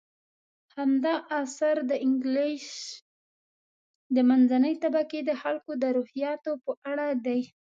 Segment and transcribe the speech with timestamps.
[0.75, 2.67] هغه اثر د انګلیس
[4.15, 7.41] د منځنۍ طبقې د خلکو د روحیاتو په اړه دی.